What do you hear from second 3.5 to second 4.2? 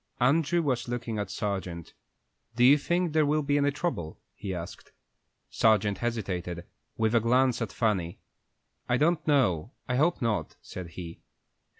any trouble?"